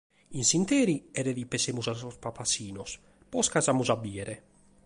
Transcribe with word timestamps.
In 0.39 0.43
s’ìnteri 0.49 0.95
cheret 1.13 1.35
chi 1.37 1.45
pensemus 1.51 1.87
a 1.91 1.93
sos 2.01 2.17
pabassinos, 2.23 2.91
posca 3.31 3.59
amus 3.71 3.89
a 3.93 3.95
bìdere. 4.03 4.35